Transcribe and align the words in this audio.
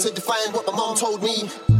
to 0.00 0.12
define 0.14 0.52
what 0.52 0.66
my 0.66 0.72
mom 0.76 0.96
told 0.96 1.22
me. 1.22 1.77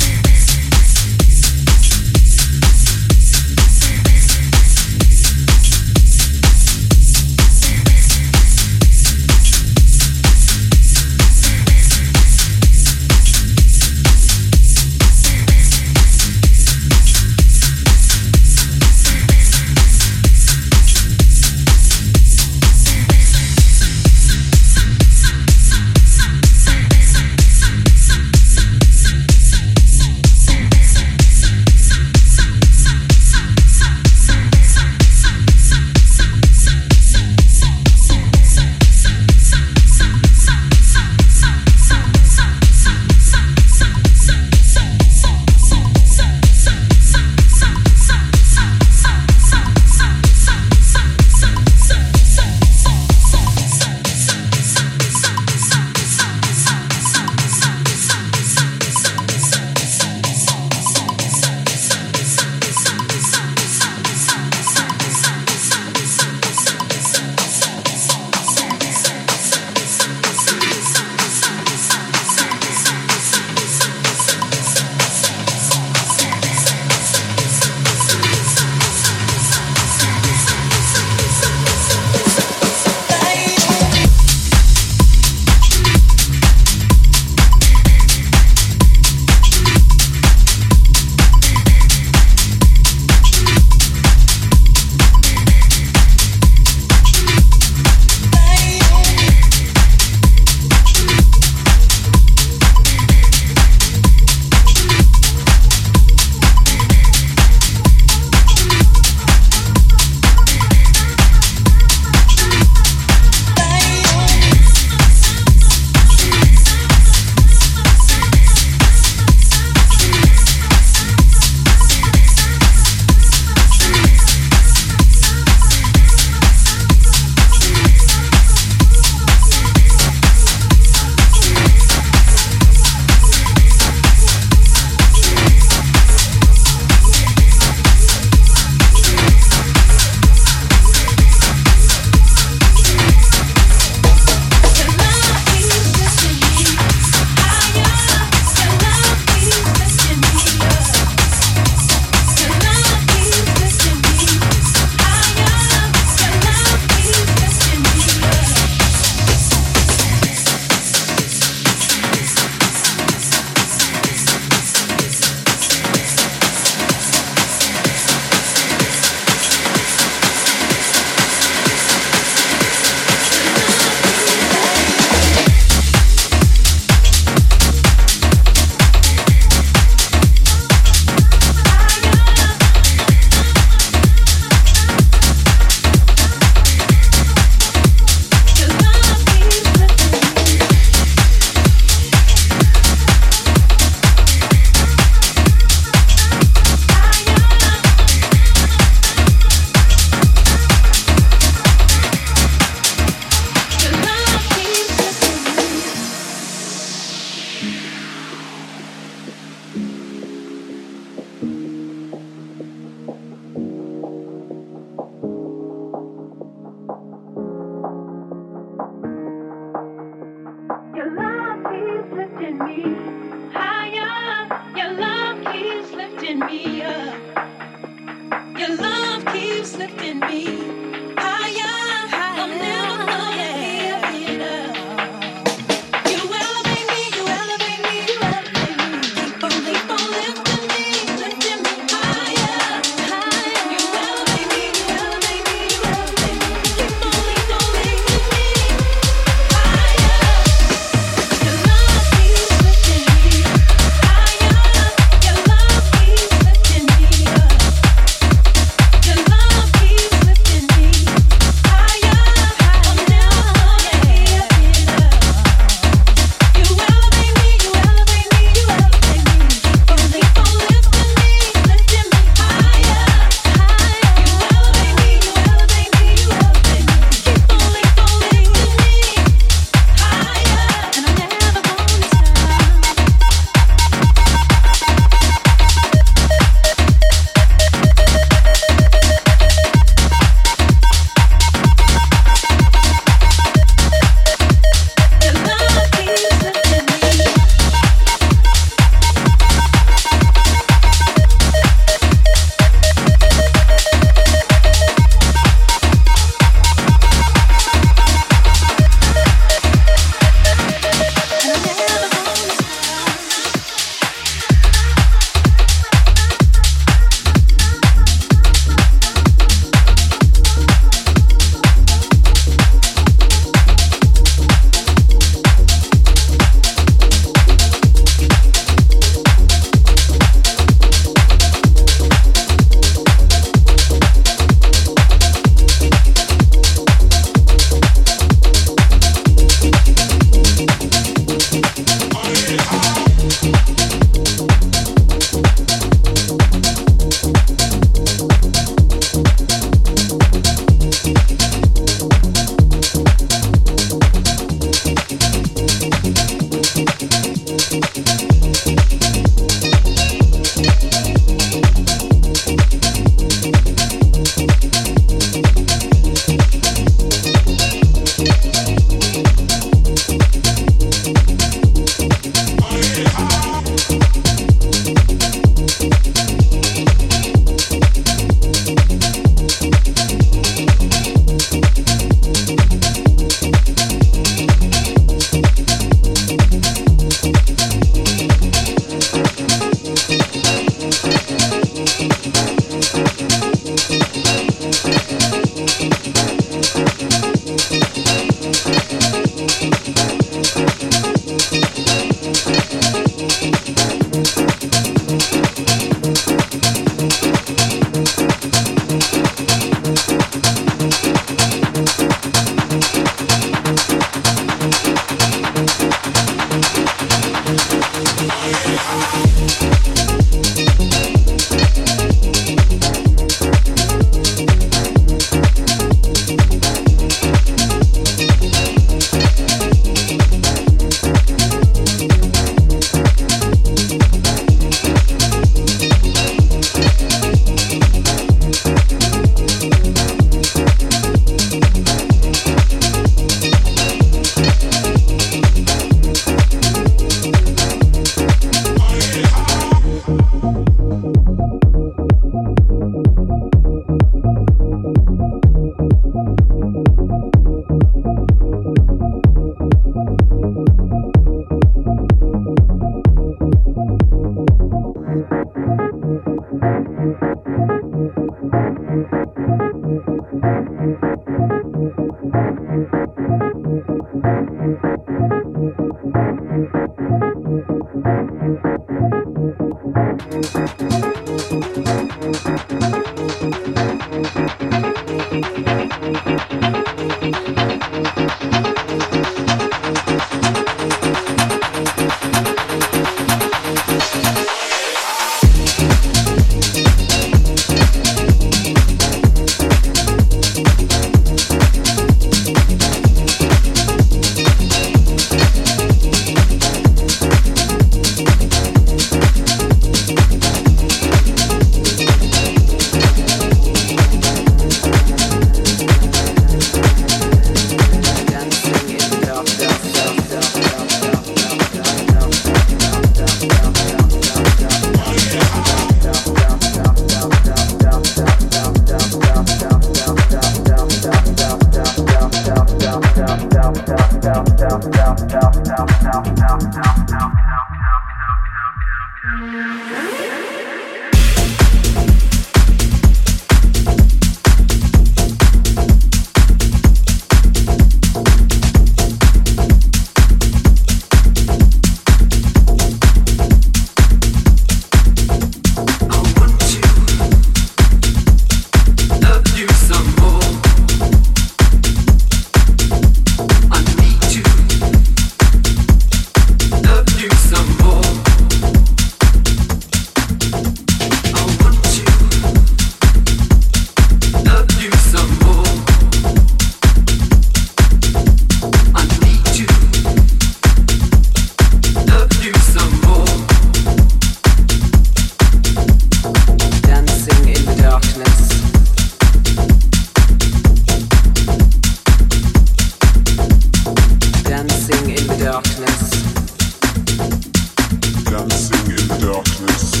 I 598.41 598.47
need 598.87 599.21
you. 599.21 600.00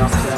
now. 0.00 0.29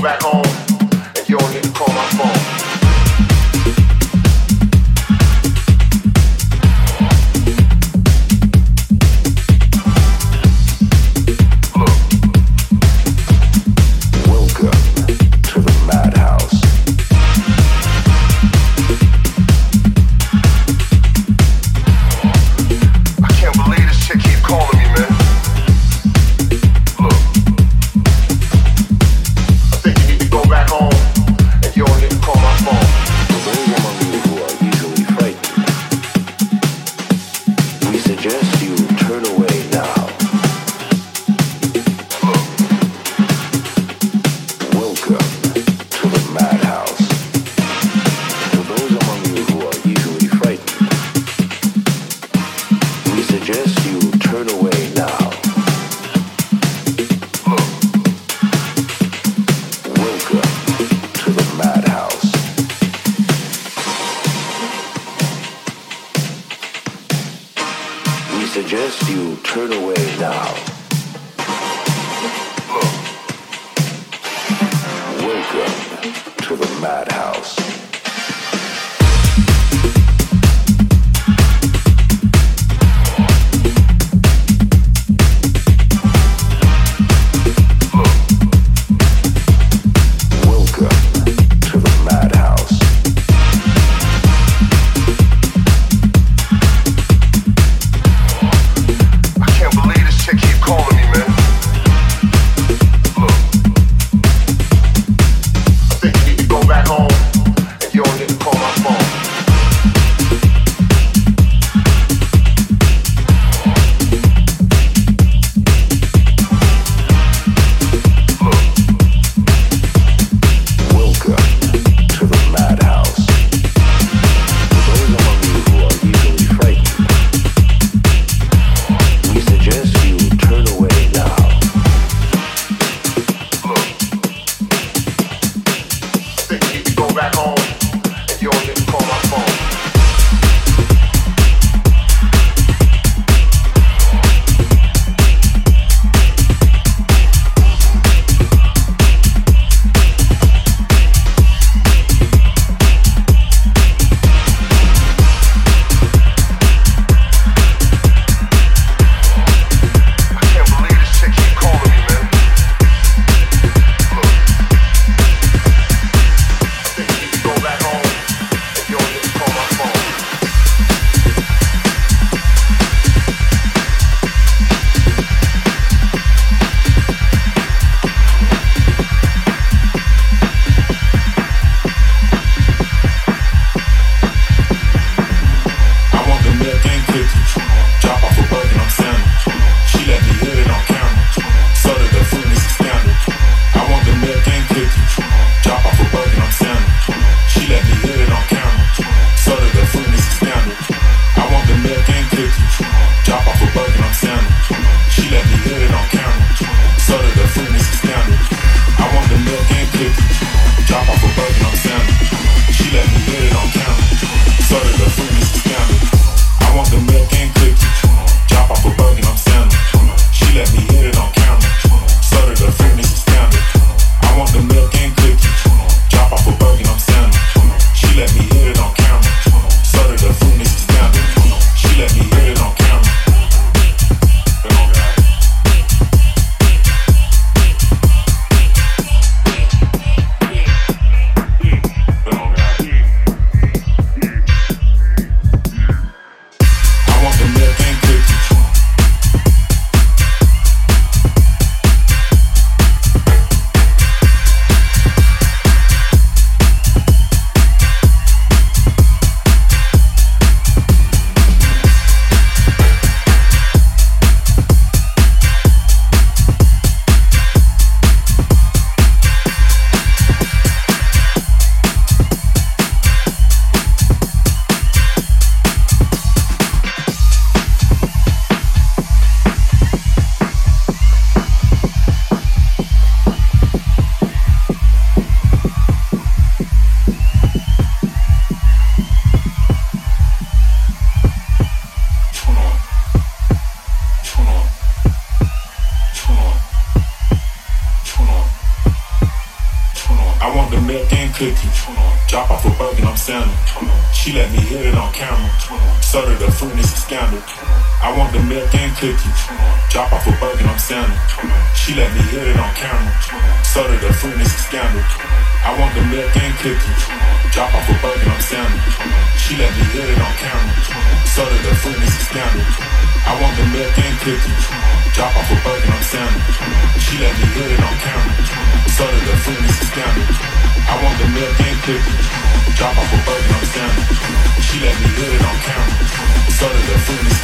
back 0.00 0.22
home. 0.22 0.49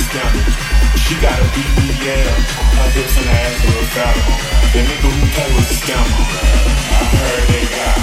is 0.00 0.08
down. 0.12 0.32
She 0.96 1.14
got 1.20 1.38
a 1.38 1.46
BBL, 1.54 2.28
her 2.76 2.90
hips 2.90 3.16
and 3.16 3.26
her 3.26 3.38
ass 3.44 3.60
are 3.66 3.78
a 3.78 3.86
fountain. 3.94 4.36
The 4.72 4.80
nigga 4.84 5.08
who 5.08 5.26
play 5.34 5.50
with 5.56 5.68
the 5.68 5.76
scammer. 5.82 6.22
I 6.90 7.04
heard 7.16 7.46
they 7.52 7.64
got. 7.76 8.00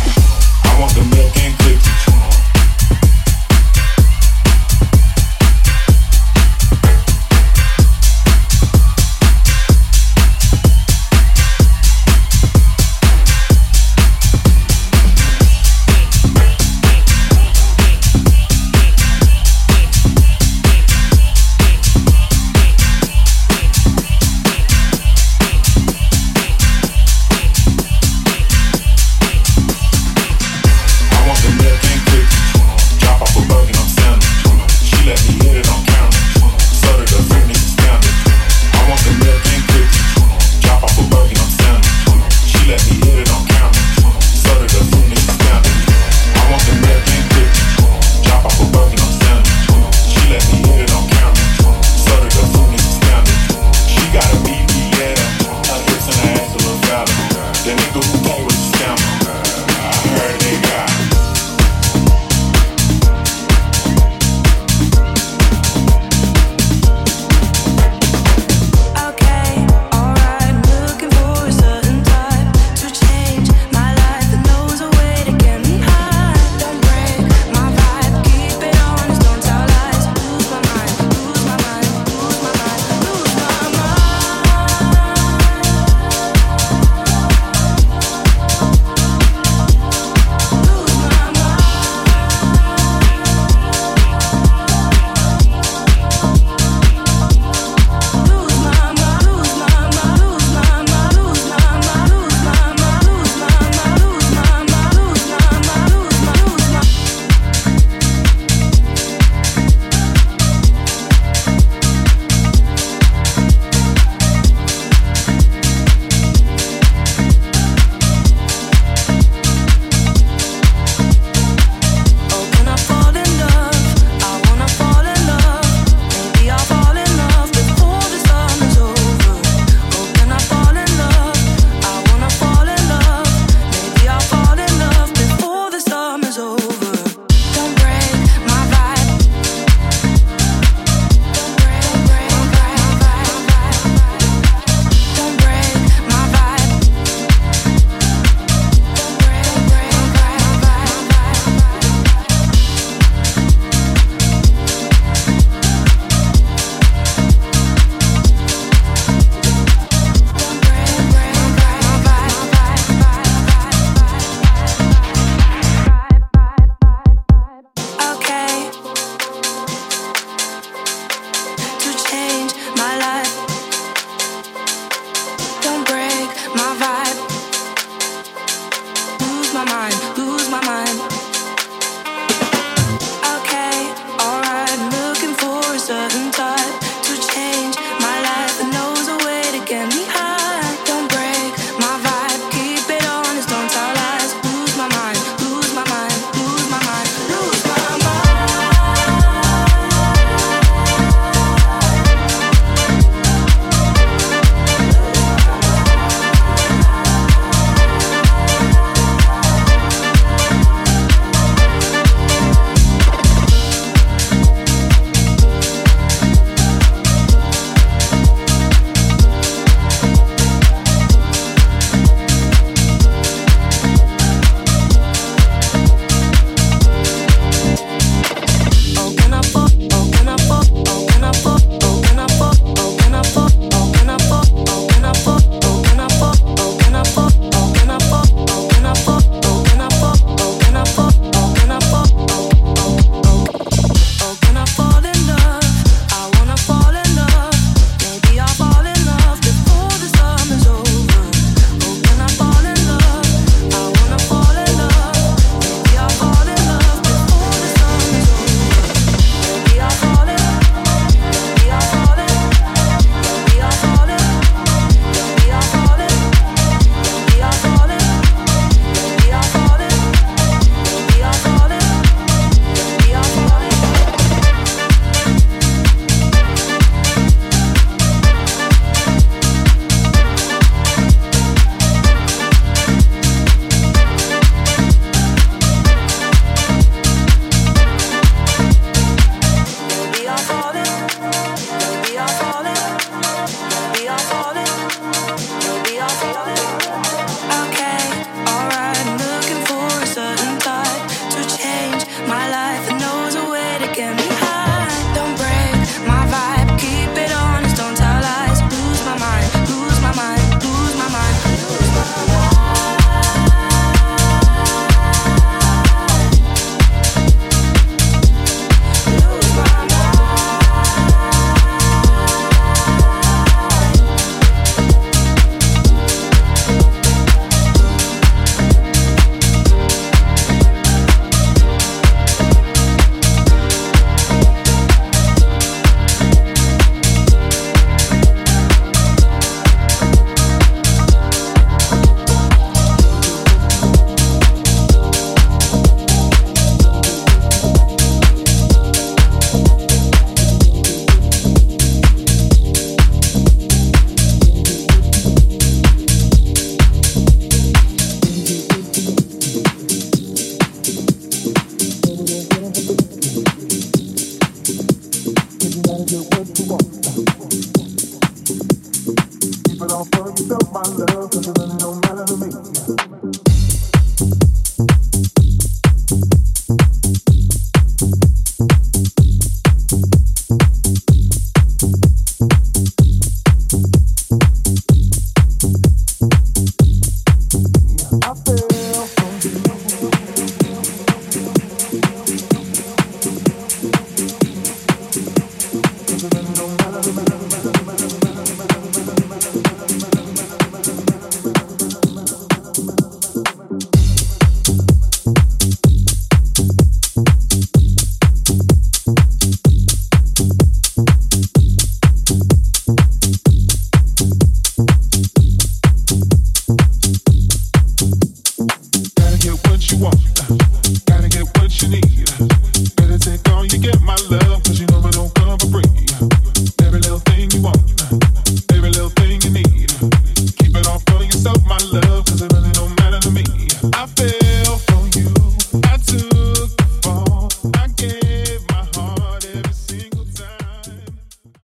I 0.64 0.80
want 0.80 0.94
the 0.96 1.04
milk 1.16 1.36
and 1.38 1.63